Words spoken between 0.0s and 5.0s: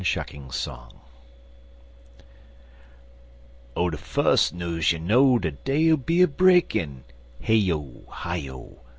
CORN SHUCKING SONG OH, de fus' news you